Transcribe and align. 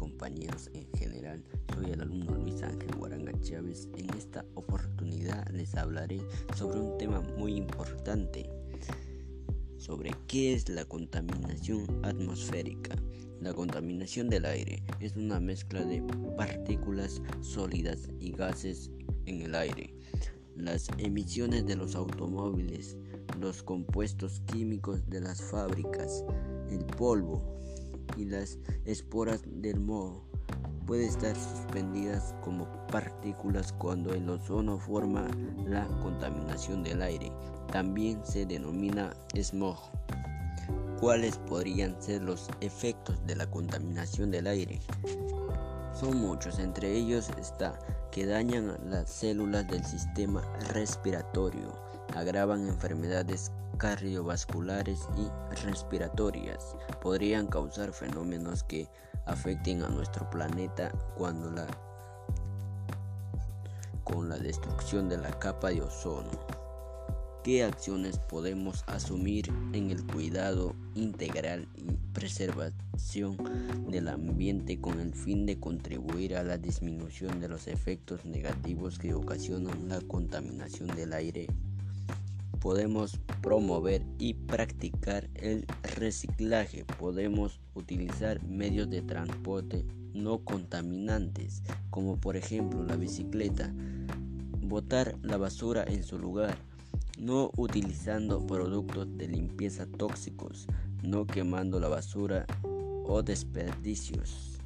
compañeros 0.00 0.70
en 0.72 0.90
general. 0.98 1.44
Soy 1.74 1.90
el 1.90 2.00
alumno 2.00 2.34
Luis 2.36 2.62
Ángel 2.62 2.90
Guaranga 2.96 3.38
Chávez. 3.42 3.86
En 3.98 4.08
esta 4.16 4.46
oportunidad 4.54 5.46
les 5.50 5.74
hablaré 5.74 6.22
sobre 6.56 6.80
un 6.80 6.96
tema 6.96 7.20
muy 7.36 7.54
importante, 7.54 8.48
sobre 9.76 10.12
qué 10.26 10.54
es 10.54 10.70
la 10.70 10.86
contaminación 10.86 11.84
atmosférica. 12.02 12.96
La 13.42 13.52
contaminación 13.52 14.30
del 14.30 14.46
aire 14.46 14.82
es 15.00 15.16
una 15.16 15.38
mezcla 15.38 15.84
de 15.84 16.02
partículas 16.34 17.20
sólidas 17.42 18.08
y 18.20 18.32
gases 18.32 18.90
en 19.26 19.42
el 19.42 19.54
aire. 19.54 19.94
Las 20.56 20.88
emisiones 20.96 21.66
de 21.66 21.76
los 21.76 21.94
automóviles, 21.94 22.96
los 23.38 23.62
compuestos 23.62 24.40
químicos 24.46 25.06
de 25.10 25.20
las 25.20 25.42
fábricas, 25.42 26.24
el 26.70 26.86
polvo, 26.86 27.60
y 28.16 28.24
las 28.24 28.58
esporas 28.84 29.42
del 29.46 29.80
moho 29.80 30.24
pueden 30.86 31.08
estar 31.08 31.36
suspendidas 31.36 32.34
como 32.42 32.66
partículas 32.88 33.72
cuando 33.72 34.12
el 34.12 34.28
ozono 34.28 34.78
forma 34.78 35.28
la 35.64 35.86
contaminación 36.02 36.82
del 36.82 37.02
aire. 37.02 37.30
También 37.70 38.20
se 38.24 38.44
denomina 38.44 39.14
smog. 39.36 39.78
¿Cuáles 40.98 41.38
podrían 41.38 42.00
ser 42.02 42.22
los 42.22 42.48
efectos 42.60 43.24
de 43.26 43.36
la 43.36 43.48
contaminación 43.48 44.30
del 44.30 44.48
aire? 44.48 44.80
Son 45.94 46.16
muchos, 46.16 46.58
entre 46.58 46.92
ellos 46.92 47.30
está 47.38 47.78
que 48.10 48.26
dañan 48.26 48.76
las 48.90 49.10
células 49.10 49.68
del 49.68 49.84
sistema 49.84 50.42
respiratorio, 50.72 51.72
agravan 52.14 52.68
enfermedades 52.68 53.52
cardiovasculares 53.78 55.00
y 55.16 55.64
respiratorias 55.64 56.76
podrían 57.00 57.46
causar 57.46 57.92
fenómenos 57.92 58.62
que 58.64 58.88
afecten 59.26 59.82
a 59.82 59.88
nuestro 59.88 60.28
planeta 60.28 60.92
cuando 61.16 61.50
la 61.50 61.66
con 64.04 64.28
la 64.28 64.38
destrucción 64.38 65.08
de 65.08 65.18
la 65.18 65.30
capa 65.38 65.70
de 65.70 65.82
ozono. 65.82 66.30
¿Qué 67.44 67.64
acciones 67.64 68.18
podemos 68.18 68.84
asumir 68.86 69.48
en 69.72 69.90
el 69.90 70.04
cuidado 70.04 70.74
integral 70.94 71.68
y 71.76 71.96
preservación 72.12 73.36
del 73.88 74.08
ambiente 74.08 74.78
con 74.78 75.00
el 75.00 75.14
fin 75.14 75.46
de 75.46 75.58
contribuir 75.58 76.36
a 76.36 76.42
la 76.42 76.58
disminución 76.58 77.40
de 77.40 77.48
los 77.48 77.66
efectos 77.66 78.26
negativos 78.26 78.98
que 78.98 79.14
ocasionan 79.14 79.88
la 79.88 80.00
contaminación 80.02 80.88
del 80.88 81.14
aire 81.14 81.46
podemos 82.60 83.18
promover 83.40 84.04
y 84.18 84.34
practicar 84.34 85.28
el 85.34 85.66
reciclaje. 85.96 86.84
Podemos 86.98 87.60
utilizar 87.74 88.42
medios 88.44 88.88
de 88.90 89.02
transporte 89.02 89.84
no 90.12 90.44
contaminantes, 90.44 91.62
como 91.88 92.16
por 92.18 92.36
ejemplo 92.36 92.84
la 92.84 92.96
bicicleta. 92.96 93.72
Botar 94.60 95.16
la 95.22 95.36
basura 95.36 95.84
en 95.84 96.04
su 96.04 96.18
lugar. 96.18 96.56
No 97.18 97.50
utilizando 97.56 98.46
productos 98.46 99.08
de 99.16 99.28
limpieza 99.28 99.86
tóxicos. 99.86 100.66
No 101.02 101.26
quemando 101.26 101.80
la 101.80 101.88
basura 101.88 102.46
o 103.04 103.22
desperdicios. 103.22 104.58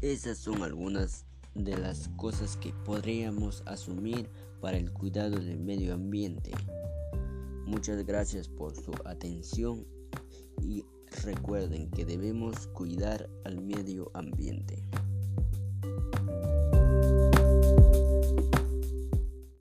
Esas 0.00 0.38
son 0.38 0.62
algunas 0.62 1.26
de 1.54 1.76
las 1.76 2.08
cosas 2.16 2.56
que 2.56 2.72
podríamos 2.84 3.62
asumir 3.66 4.28
para 4.60 4.76
el 4.76 4.92
cuidado 4.92 5.38
del 5.38 5.60
medio 5.60 5.94
ambiente. 5.94 6.52
Muchas 7.66 8.04
gracias 8.04 8.48
por 8.48 8.74
su 8.74 8.92
atención 9.04 9.86
y 10.60 10.84
recuerden 11.22 11.90
que 11.90 12.04
debemos 12.04 12.66
cuidar 12.68 13.28
al 13.44 13.60
medio 13.60 14.10
ambiente. 14.14 14.82